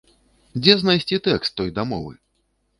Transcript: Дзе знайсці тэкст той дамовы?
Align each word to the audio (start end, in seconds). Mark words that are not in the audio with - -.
Дзе 0.61 0.75
знайсці 0.79 1.21
тэкст 1.29 1.51
той 1.63 1.69
дамовы? 1.79 2.13